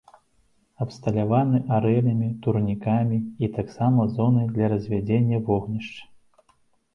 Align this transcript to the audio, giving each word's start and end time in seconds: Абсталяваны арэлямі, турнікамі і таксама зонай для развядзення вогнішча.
Абсталяваны 0.85 1.59
арэлямі, 1.75 2.29
турнікамі 2.45 3.19
і 3.45 3.51
таксама 3.59 4.07
зонай 4.15 4.49
для 4.57 4.65
развядзення 4.75 5.37
вогнішча. 5.51 6.03